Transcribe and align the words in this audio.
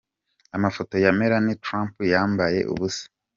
Amafoto 0.55 0.93
ya 1.03 1.11
Melanie 1.19 1.59
Trump 1.65 1.93
yambaye 2.13 2.59
ubusa. 2.71 3.03